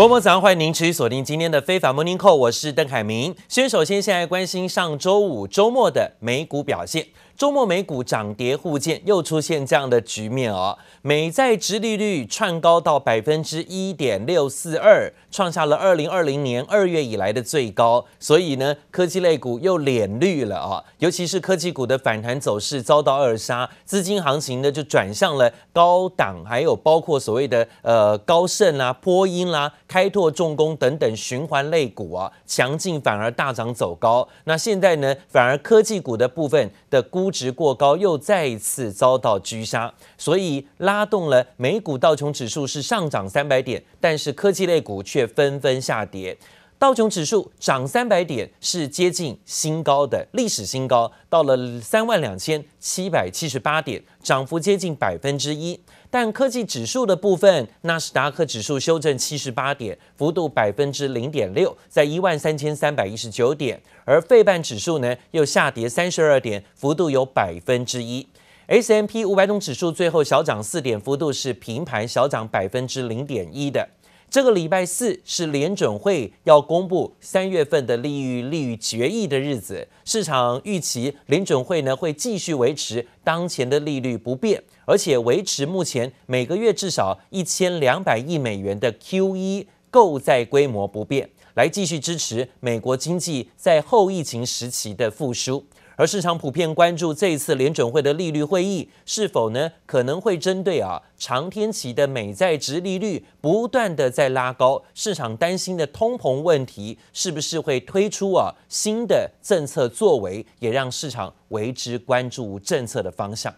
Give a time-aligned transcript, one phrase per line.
[0.00, 3.36] 国母早上欢迎您持续锁定今天的非法 Morning Call，我是邓凯明。
[3.50, 7.06] 先首先先来关心上周五周末的美股表现。
[7.40, 10.76] 周末美股涨跌互见，又出现这样的局面哦。
[11.00, 18.04] 美债殖利率窜高到百分之一点六四二，创下了二零二零年二月以来的最高。
[18.18, 20.84] 所以呢，科技类股又脸绿了啊。
[20.98, 34.28] 尤其是科技股的反弹走势遭到扼杀，资金行情呢就转向了高档，还有包括所谓的呃高盛啦、波音啦、开拓重工等等循环类股啊，强劲反而大涨走高。
[34.44, 46.36] 那现在呢，反而科技股的部分的估值过高，又再一次遭到狙杀，所以拉动了美股道琼指数是上涨三百点，但是科技类股却纷纷下跌。
[46.80, 55.78] 道琼指数涨三百点，是接近新高的历史新高，到了三万两千七百七十八点，涨幅接近百分之一。
[56.08, 63.78] 但科技指数的部分，纳斯达克指数修正七十八点，幅度百分之零点六，在一万三千三百一十九点。
[64.06, 68.26] 而费半指数呢，又下跌三十二点，幅度有百分之一。
[68.68, 73.86] S&P 五百种指数最后小涨四点，幅度是平盘小涨百分之零点一的。
[74.30, 95.66] 这个礼拜四是联准会要公布三月份的利率利率决议的日子，市场预期联准会呢会继续维持当前的利率不变，而且维持目前每个月至少一千两百亿美元的 QE 购债规模不变，来继续支持美国经济在后疫情时期的复苏。
[96.00, 113.54] 而市场普遍关注这一次联准会的利率会议是否呢可能会针对啊长天期的美债殖利率不断的在拉高，市场担心的通膨问题是不是会推出啊新的政策作为，也让市场为之关注政策的方向。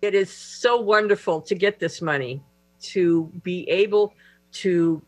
[0.00, 2.40] It is so wonderful to get this money,
[2.94, 4.12] to be able
[4.62, 5.02] to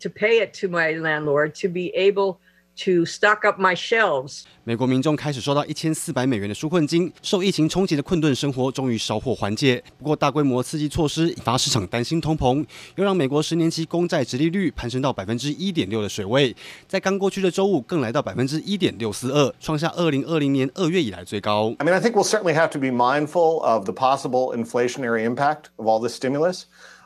[0.00, 2.36] to pay it to my landlord, to be able
[2.85, 4.43] To stock up my shelves。
[4.63, 9.83] 美国民众开始收到一千四百美元的纾困金，受疫情冲击的困顿生活终于稍获缓解。
[9.97, 16.55] 不过，大规模刺激措施引发市场担心通膨，又让美国十年期公债殖利率攀升到百分之一点六的水位，
[16.87, 21.73] 在刚过去的周五更来到百分之一点六四二，创下二零二零年二月以来最高。
[21.79, 25.87] I mean, I think we'll certainly have to be mindful of the possible inflationary impact of
[25.87, 26.65] all this stimulus.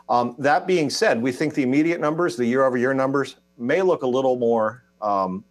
[0.09, 4.07] Um, that being said, we think the immediate numbers, the year-over-year numbers, may look a
[4.07, 5.45] little more, um,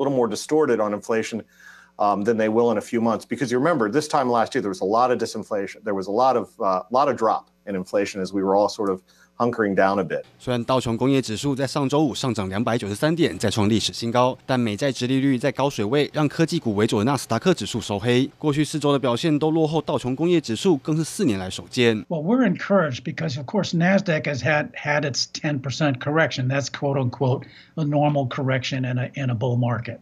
[0.00, 1.44] little more distorted on inflation
[1.98, 3.24] um, than they will in a few months.
[3.24, 5.84] Because you remember, this time last year, there was a lot of disinflation.
[5.84, 8.69] There was a lot of, uh, lot of drop in inflation as we were all
[8.69, 9.01] sort of
[9.37, 10.23] hunkering down a bit。
[10.39, 18.29] 虽然道琼工业指数在上周五上涨两百九十三点，再创历史新高，但美债殖利率在高水位，让科技股为主的纳斯达克指数收黑。
[18.37, 22.05] 过去四周的表现都落后道琼工业指数，更是四年来首见。
[22.07, 26.47] Well, we're encouraged because, of course, Nasdaq has had had its 10% correction.
[26.47, 27.45] That's quote unquote
[27.75, 29.99] a normal correction in a in a bull market.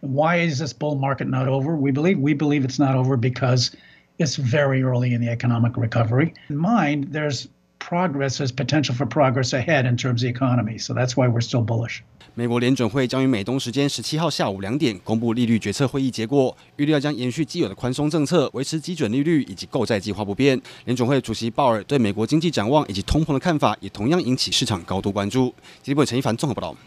[0.00, 1.76] Why is this bull market not over?
[1.76, 3.70] We believe we believe it's not over because
[4.17, 6.33] it's very early in the economic recovery.
[6.49, 7.47] In mind, there's
[7.79, 10.77] progress has potential for progress ahead in terms of economy.
[10.77, 12.01] so that's why we're still bullish.
[12.33, 20.59] 美国联准会将于美东时间十七号下午两点公布利率决策会议结果，预料将延续既有的宽松政策，维持基准利率以及购债计划不变。
[20.85, 25.53] 联准会主席鲍尔对美国经济展望以及通膨的看法也同样引起市场高度关注。
[25.81, 26.77] 记者陈一凡综合报道。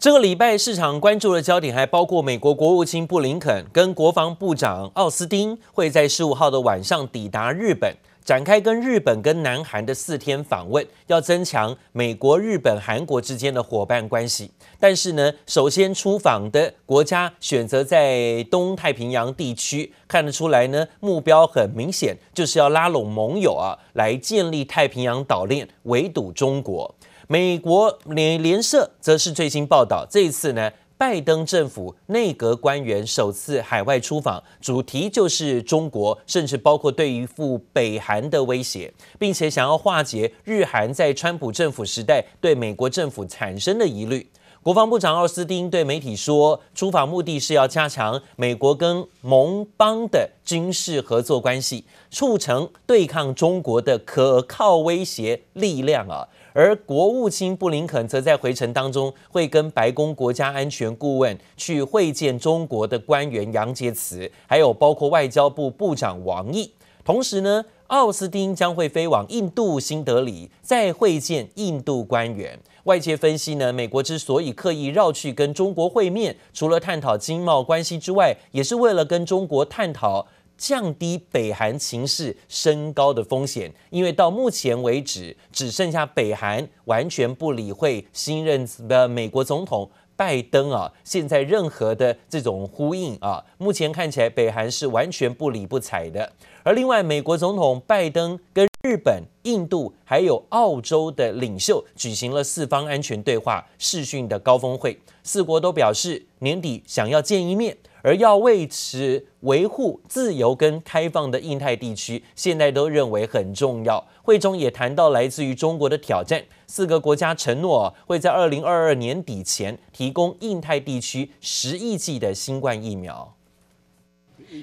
[0.00, 7.94] 这个礼拜市场关注的焦点还包括美国国务卿布林肯跟国防部长奥斯汀会在十五号的晚上抵达日本。
[8.24, 14.50] 展开跟日本跟南韩的四天访问，要增强美国、日本、韩国之间的伙伴关系。
[14.78, 26.94] 但是呢，首先出访的国家选择在东太平洋地区，看得出来呢，目标很明显，就是要拉拢盟友啊，来建立太平洋岛链，围堵中国。
[27.32, 30.68] 美国联联社则是最新报道，这一次呢。
[30.98, 44.28] 拜登政府内阁官员首次海外出访，主题就是中国，甚至包括对于赴北韩的威胁，并且想要化解日韩在川普政府时代对美国政府产生的疑虑。
[44.62, 56.28] 国防部长奥斯汀对媒体说，出访目的是要加强美国跟盟邦的军事合作关系，促成对抗中国的可靠威胁力量啊。
[56.52, 66.72] 而国务卿布林肯则在回程当中会跟白宫国家安全顾问去会见中国的官员杨洁篪，还有包括外交部部长王毅。
[67.04, 72.58] 同时呢，奥斯汀将会飞往印度新德里，再会见印度官员。
[72.84, 80.26] 外界分析呢，美国之所以刻意绕去跟中国会面，除了探讨经贸关系之外，也是为了跟中国探讨。
[80.60, 83.72] 降低北韩情势升高的风险。
[83.88, 96.30] 因为到目前为止，只剩下北韩完全不理会新任的美国总统拜登啊，现在任何的这种呼应啊，目前看起来北韩是完全不理不睬的。
[96.62, 107.76] 而另外，美国总统拜登跟日本、印度还有澳洲的领袖举行了四方安全对话视讯的高峰会，四国都表示年底想要见一面。
[108.02, 114.02] 而要维持维护自由跟开放的印太地区，现在都认为很重要。
[114.22, 123.34] 会中也谈到来自于中国的挑战，四个国家承诺会在二零二二年底前提供印太地区十亿剂的新冠疫苗。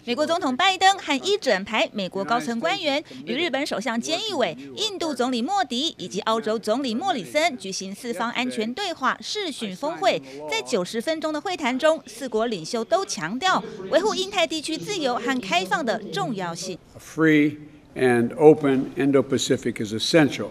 [0.03, 10.21] 美国总统拜登和一整排美国高层官员与日本首相菅义伟、印度总理莫迪以及澳洲总理莫里森举行四方安全对话视讯峰会。
[10.49, 16.77] 在九十分钟的会谈中，四国领袖都强调维护印太地区自由和开放的重要性。
[16.99, 17.57] Free
[17.95, 20.49] and open Indo-Pacific is essential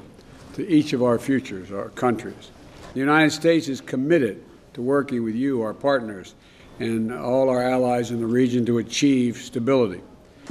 [0.55, 2.51] to each of our futures, our countries.
[2.95, 4.37] The United States is committed
[4.73, 6.29] to working with you, our partners.
[6.79, 10.01] And all our allies in the region to achieve stability.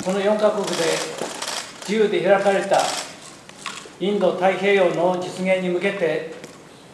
[0.03, 0.73] この4カ国で
[1.87, 2.81] 自由で开かれた
[3.99, 6.33] インド太平洋の実现に向けて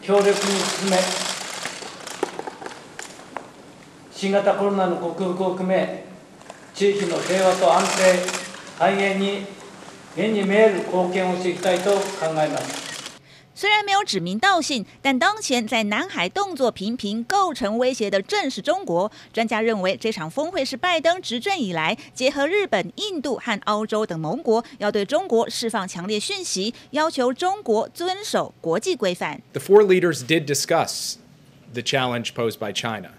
[0.02, 0.98] 强力に进め
[4.12, 6.04] 新型コロナの克服を含め
[6.74, 8.42] 地域の平和と安定
[8.78, 9.46] 繁栄に
[10.16, 12.00] 目に见える贡献をしていきたいと考
[12.36, 12.91] えます。
[13.62, 19.08] 虽然没有指名道姓，但当前在南海动作频频构成威胁的正是中国。
[19.32, 29.40] 专家认为，这场峰会是拜登执政以来结合日本、印度和澳洲等盟国，要对中国释放强烈讯息，要求中国遵守国际规范。
[29.52, 31.14] The four leaders did discuss
[31.72, 33.10] the challenge posed by China,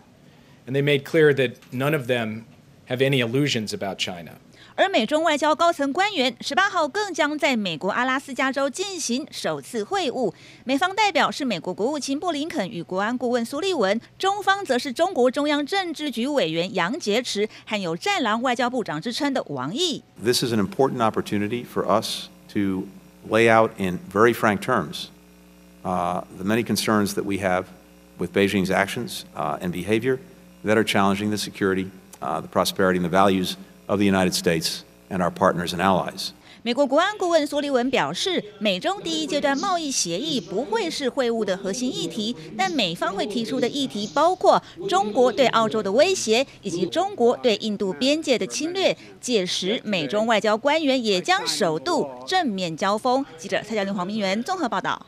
[0.68, 2.42] and they made clear that none of them
[2.90, 4.32] have any illusions about China.
[4.75, 10.33] 而美中外交高层官员十八号更将在美国阿拉斯加州进行首次会晤，
[10.65, 20.03] 美方代表是美国国务卿布林肯与国安顾问苏利文，中方则是中国中央政治局委员杨洁篪，还有“战狼外交部长”之称的王毅。
[20.23, 22.87] This is an important opportunity for us to
[23.29, 25.07] lay out in very frank terms,
[25.83, 27.65] uh, the many concerns that we have
[28.19, 30.19] with Beijing's actions uh, and behavior
[30.65, 31.91] that are challenging the security,
[32.23, 33.57] uh, the prosperity and the values.
[33.88, 36.30] Of the United States and our partners and allies.
[36.66, 48.96] 美国国安顾问苏利文表示，美中第一阶段贸易协议不会是会晤的核心议题，但美方会提出的议题包括中国对澳洲的威胁以及中国对印度边界的侵略。
[49.20, 53.26] 届时，美中外交官员也将首度正面交锋。
[53.38, 55.06] 记者蔡嘉玲、黄明元综合报道。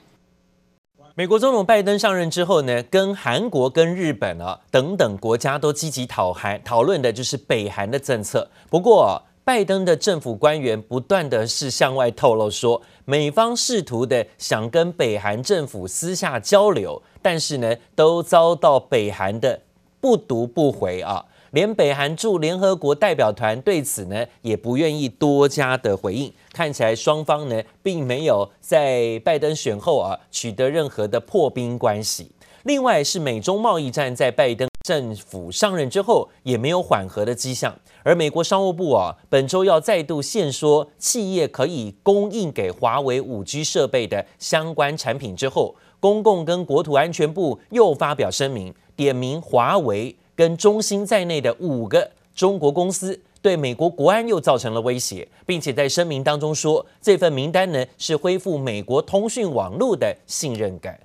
[1.18, 8.46] 美国总统拜登上任之后呢，跟韩国、跟日本啊等等国家都积极讨韩讨论的就是北韩的政策。
[8.70, 19.62] 不过，拜登的政府官员不断的是向外透露说，美方试图的想跟北韩政府私下交流，但是呢，都遭到北韩的
[20.02, 21.24] 不读不回啊。
[21.52, 26.34] 连北韩驻联合国代表团对此呢，也不愿意多加的回应。
[26.56, 32.32] 看起来双方呢，并没有在拜登选后啊取得任何的破冰关系。
[32.64, 37.78] 另外是美中贸易战在拜登政府上任之后也没有缓和的迹象。
[38.04, 50.16] 而美国商务部啊，本周要再度限缩企业可以供应给华为五 G 设备的相关产品之后，公共跟国土安全部又发表声明，点名华为。
[50.38, 61.00] 跟中兴在内的五个中国公司对美国国安又造成了威胁，并且在声明当中说，这份名单呢是恢复美国通讯网络的信任感。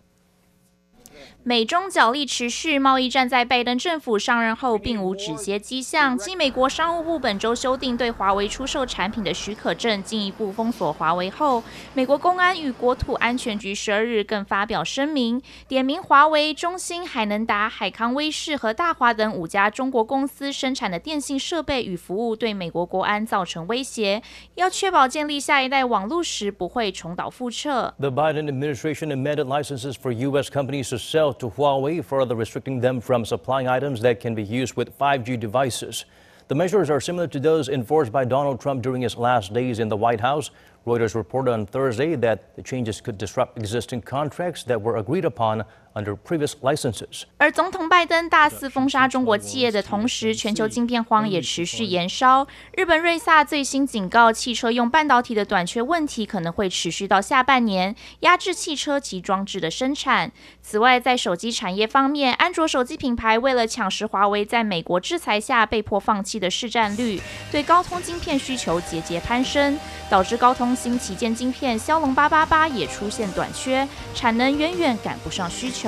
[1.42, 6.16] 美中角力持续，贸易战在拜登政府上任后并无止歇迹象。
[6.18, 11.62] 继美国商务部本周修订对华为出售产品的许可证，进一步封锁华为后，
[11.94, 24.22] 美国公安与国土安全局十二日更发表声明，点名华为、中兴、海能达、海康威视和大华等五家中国公司生产的电信设备与服务对美国国安造成威胁，
[24.56, 27.94] 要确保建立下一代网络时不会重蹈覆辙。
[27.98, 30.50] The Biden administration amended licenses for U.S.
[30.50, 34.74] companies to sell to Huawei, further restricting them from supplying items that can be used
[34.74, 36.04] with 5G devices.
[36.48, 39.88] The measures are similar to those enforced by Donald Trump during his last days in
[39.88, 40.50] the White House,
[40.86, 45.64] Reuters reported on Thursday that the changes could disrupt existing contracts that were agreed upon
[45.94, 47.22] under previous licenses.
[47.38, 52.46] 而总统拜登大肆封杀中国企业的同时，全球晶片荒也持续延烧。
[52.76, 60.30] 日本瑞萨最新警告，汽车用半导体的短缺问题可能会持续到下半年，压制汽车及装置的生产。
[60.62, 67.20] 此外，在手机产业方面，安卓手机品牌为了抢食华为在美国制裁下被迫放弃的市占率，
[67.50, 69.78] 对高通晶片需求节节攀升，
[70.08, 75.79] 导致高通新旗舰晶片骁龙八八八也出现短缺，产能远远赶不上需求。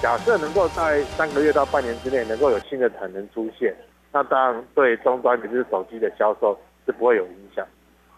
[0.00, 3.74] 假设能够在三个月到半年之内能够有新的产能出现，
[4.12, 7.66] 那当然对终端，也就是手机的销售是不会有影响。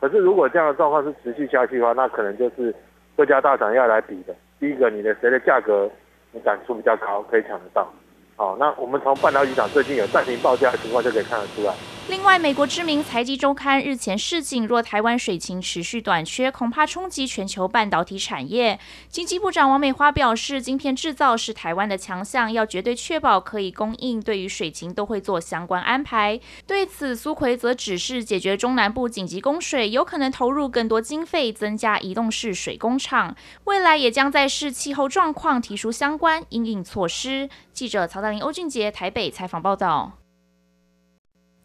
[0.00, 2.74] 可是如果这样的状况是持续下去的话，那可能就是
[3.16, 4.34] 各家大厂要来比的。
[4.58, 5.90] 第一个，你的谁的价格
[6.32, 7.90] 你敢出比较高，可以抢得到。
[8.40, 11.74] 好，那我们从半导体厂最近有暂停报价的情况就可以看得出来。
[12.08, 18.80] 另外，美国知名财经周刊日前示警，若台湾水情持续短缺，恐怕冲击全球半导体产业。
[19.10, 26.40] 经济部长王美花表示，晶片制造是台湾的强项，要绝对确保可以供应，对于水情都会做相关安排。
[26.66, 33.36] 对此，苏奎则指示，解决中南部紧急供水，有可能投入更多经费，增加移动式水工厂。
[33.64, 37.50] 未来也将在视气候状况提出相关应应措施。
[37.72, 40.12] 记者曹大林、欧俊杰台北采访报道。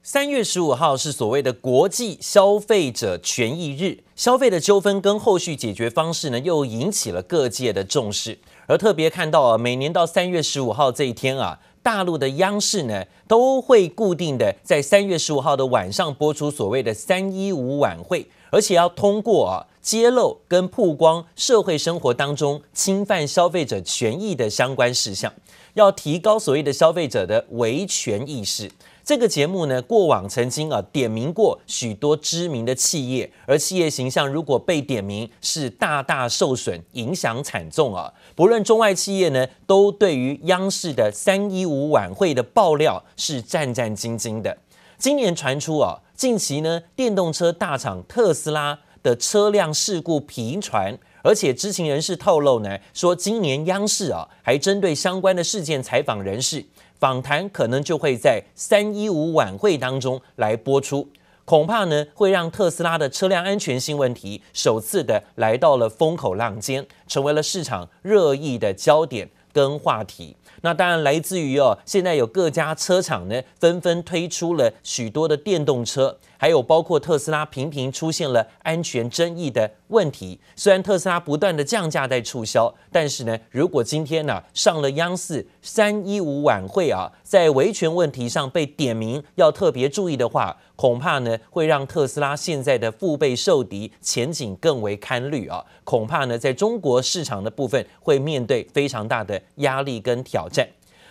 [0.02, 8.38] 三月十五号是所谓的国际消费者权益日，消费的纠纷跟后续解决方式呢，又引起了各界的重视。
[8.68, 25.32] 而特别看到啊，每年到三月十五号这一天啊，大陆的央视呢都会固定的在三月十五号的晚上播出所谓的三一五晚会，而且要通过啊揭露跟曝光社会生活当中侵犯消费者权益的相关事项，
[25.75, 28.72] 要提高所谓的消费者的维权意识。
[29.04, 38.12] 这个节目呢，过往曾经啊点名过许多知名的企业，而企业形象如果被点名，是大大受损，影响惨重啊！
[38.36, 44.58] 不论中外企业呢，都对于央视的三一五晚会的爆料是战战兢兢的。
[44.98, 56.66] 今年传出啊，近期呢，电动车大厂特斯拉的车辆事故频传，而且知情人士透露呢，说今年央视啊，还针对相关的事件采访人士。
[56.98, 61.08] 访谈可能就会在三一五晚会当中来播出，
[61.44, 70.36] 恐怕呢会让特斯拉的车辆安全性问题首次的来到了风口浪尖，成为了市场热议的焦点跟话题。
[70.62, 76.18] 那当然来自于哦，现在有各家车厂呢纷纷推出了许多的电动车。
[76.38, 100.68] 还有包括特斯拉频频出现了安全争议的问题，虽然特斯拉不断的降价在促销，但是呢，如果今天呢、上了央视三一五晚会啊，在维权问题上被点名要特别注意的话，恐怕呢会让特斯拉现在的腹背受敌，前景更为堪虑啊，恐怕呢在中国市场的部分会面对非常大的压力跟挑战。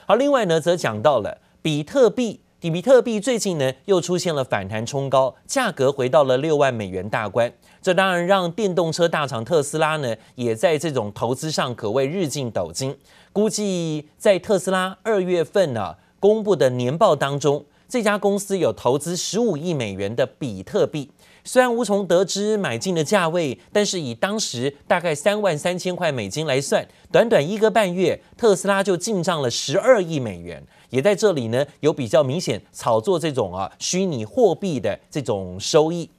[0.07, 2.41] 好，另外呢则讲到了比特币。
[2.71, 7.53] 比特币最近呢又出现了反弹冲高，价格回到了六万美元大关。
[7.83, 12.97] 这当然让电动车大厂特斯拉呢也在这种投资上可谓日进斗金。
[13.33, 21.11] 估计在特斯拉二月份呢、公布的年报当中，这家公司有投资十五亿美元的比特币。
[21.47, 30.65] 虽然无从得知买进的价位，但是以当时大概三万三千块美金来算，短短一个半月，特斯拉就进账了十二亿美元。
[30.91, 36.11] 也在这里呢，有比较明显炒作这种啊虚拟货币的这种收益，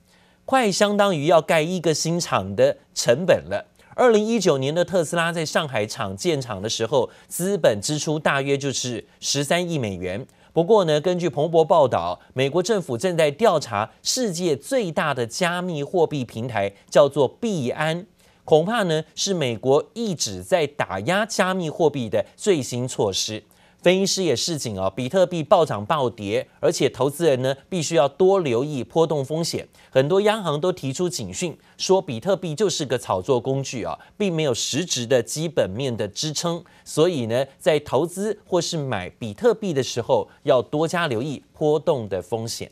[0.46, 3.66] 快相当于要盖一个新厂的成本了。
[3.96, 10.28] 二零一九年的特斯拉在上海厂建厂的时候，资本支出大约就是十三亿美元。
[10.52, 18.06] 不过呢，根据彭博报道，美国政府正在调查世界最大的加密货币平台，叫做币安，
[18.44, 23.44] 恐怕呢是美国一直在打压加密货币的最新措施。
[23.86, 29.68] 分析师也示警啊，比特币暴涨暴跌，而且投资人呢必须要多留意波动风险。
[29.92, 36.64] 很多央行都提出警讯，说比特币就是个炒作工具啊，并没有实质的基本面的支撑。
[36.84, 42.72] 所以呢，在投资或是买比特币的时候，要多加留意波动的风险。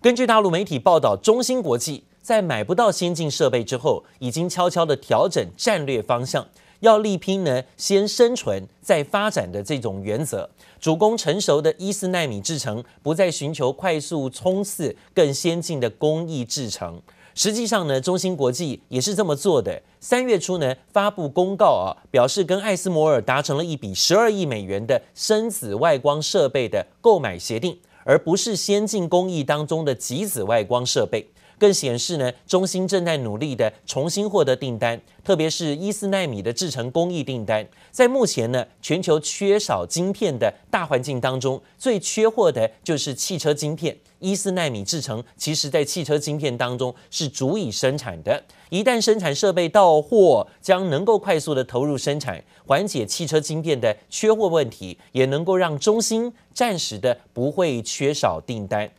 [0.00, 6.46] 根据大陆媒体报道，中芯国际在买不到先进设备之后，已经悄悄地调整战略方向。
[6.82, 17.00] 要力拼呢，先生存再发展的这种原则，主攻成熟的一四奈米制程，不再寻求快速冲刺更先进的工艺制程。
[17.36, 19.80] 实际上呢，中芯国际也是这么做的。
[20.00, 31.28] 三月初呢，发布公告啊，表示跟艾斯摩尔达成了一笔十二亿美元的深紫外光设备的购买协定，而不是先进工艺当中的极紫外光设备。
[31.62, 37.64] 更显示呢，中芯正在努力的重新获得订单，特别是一四奈米的制程工艺订单。
[37.92, 43.96] 在目前呢，全球缺少晶片的大环境当中，最缺货的就是汽车晶片。
[44.18, 48.42] 一四奈米制程，其实在汽车晶片当中是足以生产的。
[48.70, 58.90] 一旦生产设备到货，将能够快速的投入生产，缓解汽车晶片的缺货问题，也能够让中芯暂时的不会缺少订单。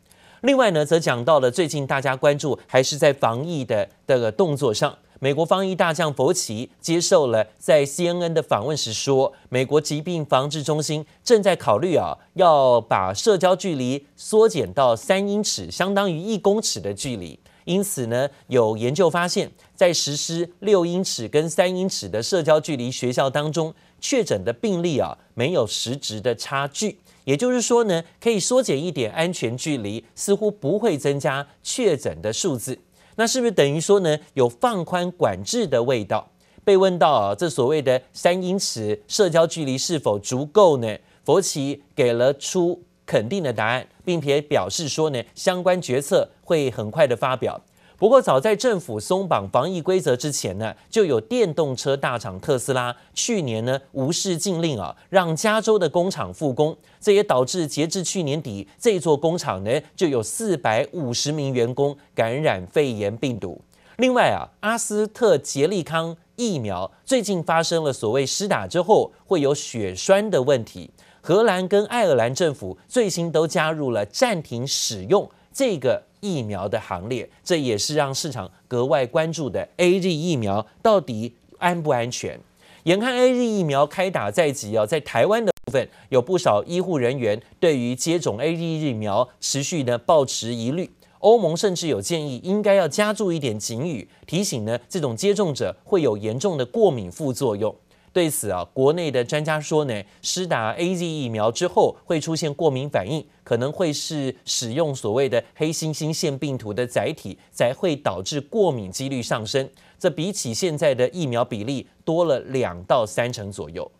[0.44, 4.94] 另外呢，则讲到了最近大家关注还是在防疫的这个动作上。
[5.22, 17.40] 美国防疫大将佛奇接受了在 CNN 的访问时说，美国疾病防治中心正在考虑啊，要把社交距离缩减到三英尺，相当于一公尺的距离。
[17.64, 27.00] 因此呢，有研究发现，在实施六英尺跟三英尺的社交距离学校当中，确诊的病例啊，没有实质的差距。
[27.26, 32.78] 也就是说呢，可以缩减一点安全距离，似乎不会增加确诊的数字。
[33.16, 36.30] 那是不是等于说呢，有放宽管制的味道？
[36.66, 40.98] 被问到啊，这所谓的三英尺社交距离是否足够呢？
[41.24, 47.62] 佛奇给了出肯定的答案，并且表示说呢，相关决策会很快的发表。
[48.04, 56.76] 不过，早在政府松绑防疫规则之前呢，就有电动车大厂特斯拉去年呢无视禁令啊，让加州的工厂复工。
[57.00, 63.62] 这也导致截至去年底，这座工厂呢就有四百五十名员工感染肺炎病毒。
[63.96, 70.92] 另外啊，阿斯特捷利康疫苗最近发生了所谓施打之后会有血栓的问题，
[71.22, 76.04] 荷兰跟爱尔兰政府最新都加入了暂停使用这个。
[76.24, 79.68] 疫苗的行列，这也是让市场格外关注的。
[79.76, 82.40] AZ 疫苗到底安不安全？
[82.84, 90.90] 眼看 AZ 疫苗开打在即啊，在台湾的部分有不少医护人员对于接种 AZ 疫苗持续呢抱持疑虑。
[91.20, 97.76] 欧盟甚至有建议，应该要加注一点警语，提醒呢这种接种者会有严重的过敏副作用。
[98.14, 109.68] 对此啊，国内的专家说呢，施打 AZ 疫苗之后会出现过敏反应，可能会是使用所谓的黑猩猩腺病毒的载体，才会导致过敏几率上升。
[109.98, 113.92] 这比起现在的疫苗比例多了两到三成左右。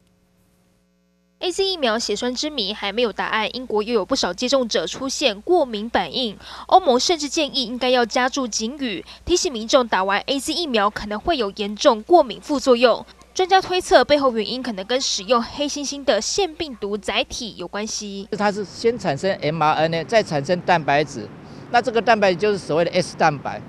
[1.40, 13.04] AZ 疫苗血栓之谜还没有答案，英国又有不少接种者出现过敏反应，欧盟甚至建议应该要加注警语，提醒民众打完 AZ 疫苗可能会有严重过敏副作用。
[13.34, 18.28] 专家推测，背后原因可能跟使用黑猩猩的腺病毒载体有关系。
[18.38, 21.28] 它是先产生 mRNA，再产生蛋白质，
[21.72, 23.60] 那这个蛋白质就是所谓的 S 蛋白。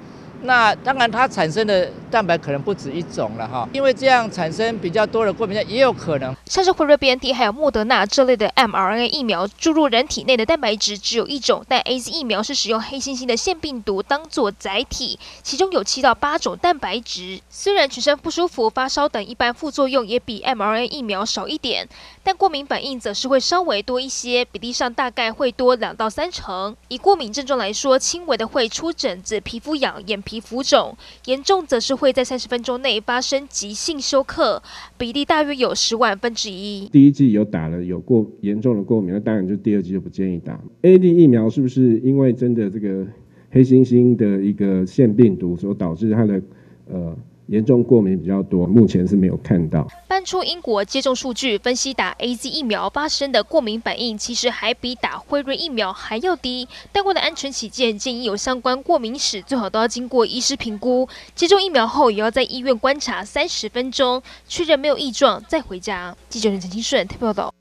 [0.42, 6.34] 那当然，它产生的蛋白可能不止一种了哈，因为这样产生比较多的过敏症也有可能。
[6.44, 17.40] 像是辉瑞、BNT 还有莫德纳这类的 mRNA 疫苗注入人体内的蛋白质只有一种，但 AZ 疫苗是使用黑猩猩的腺病毒当做载体，其中有七到八种蛋白质。
[17.48, 21.88] 虽然全身不舒服、发烧等一般副作用也比 mRNA 疫苗少一点，
[22.24, 26.76] 但过敏反应则是会稍微多一些，比例上大概会多两到三成。
[26.88, 30.34] 以过敏症状来说，轻微的会出疹子、皮肤痒、眼皮。
[30.44, 34.62] 浮肿严重，则是会在三十分钟内发生急性休克，
[34.98, 36.86] 比例大约有十万分之一。
[36.88, 40.60] 第一剂有打了有过严重的过敏，那当然就第二剂就不建议打。
[40.82, 43.06] A D 疫苗是不是因为真的这个
[43.50, 46.42] 黑猩猩的一个腺病毒所导致它的
[46.90, 47.16] 呃？
[47.48, 49.86] 严重过敏比较多，目前是没有看到。
[50.08, 56.66] 搬出英国接种数据分析，打 AZ 疫苗发生的过敏反应，其实还比打辉瑞疫苗还要低。
[56.90, 61.08] 但为了安全起见，建议有相关过敏史，最好都要经过医师评估。
[61.34, 66.16] 接种疫苗后，也要在医院观察三十分钟，确认没有异状再回家。
[66.28, 67.52] 记者陈清顺特别报道。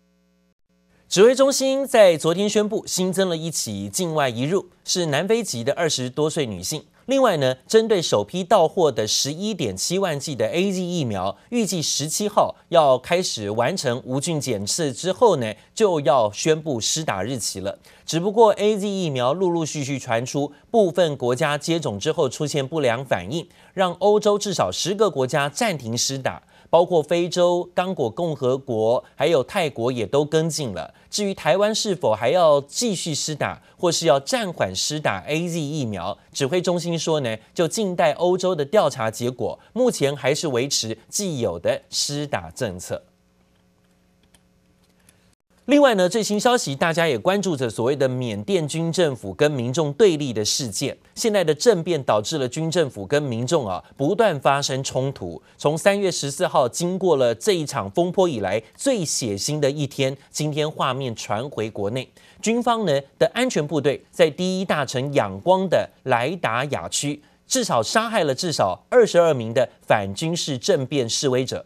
[1.10, 6.86] 指挥中心在昨天宣布，新增了一起境外移入，是南非籍的二十多岁女性。
[7.08, 17.78] 另外呢，针对首批到货的十一点七万剂的 AZ 疫苗，预计十七号要开始完成无菌检测之后呢，就要宣布施打日期了。
[18.06, 26.42] 只不过 AZ 疫苗陆陆续续传出部分国家接种之后出现不良反应，让欧洲至少十个国家暂停施打。
[26.74, 30.92] 包括非洲刚果共和国，还有泰国也都跟进了。
[31.08, 39.60] 至于台湾是否还要继续施打，或是要暂缓施打 AZ 疫苗，指挥中心说呢，就静待欧洲的调查结果。
[39.72, 43.04] 目前还是维持既有的施打政策。
[45.68, 50.98] 另外呢，最新消息，大家也关注着所谓的缅甸军政府跟民众对立的事件。
[51.16, 55.42] 现在的政变导致了军政府跟民众啊不断发生冲突。
[55.58, 62.10] 从三月十四号经过了这一场风波以来最血腥的一天，今天画面传回国内，
[62.42, 71.66] 军方呢的安全部队在第一大城仰光的莱达亚区，至少杀害了至少二十二名的反军事政变示威者。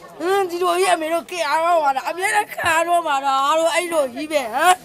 [0.23, 4.77] 嗯，今天也没说给俺说嘛的，别人看着嘛的，俺说一遍啊，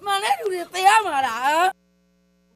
[0.00, 0.70] 妈来就给死
[1.04, 1.70] 嘛的啊！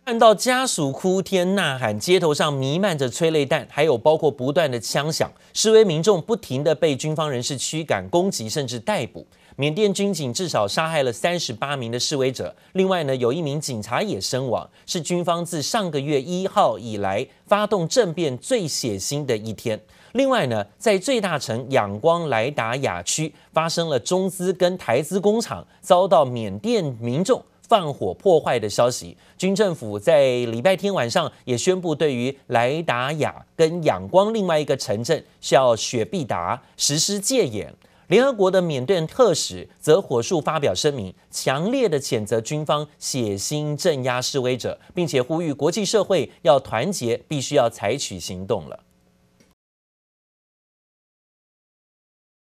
[0.06, 9.26] 看到家属哭天呐喊，街头上弥漫着催泪弹，还有包括不断的枪响，示威民众不停的被军方人士驱赶、攻击，甚至逮捕。
[9.60, 19.80] 缅甸军警至少杀害了三十八名的示威者，另外呢，有一名警察也身亡，是军方自上个月一号以来发动政变最血腥的一天。
[20.12, 29.16] 另外呢，在最大城仰光莱达亚区发生了中资跟台资工厂遭到缅甸民众放火破坏的消息。
[29.36, 37.74] 军政府在礼拜天晚上也宣布，对于莱达雅跟仰光另外一个城镇叫雪碧达实施戒严。
[38.08, 48.80] 联合国的缅甸特使则火速发表声明，强烈的谴责军方血腥镇压示威者，并且呼吁国际社会要团结，必须要采取行动了。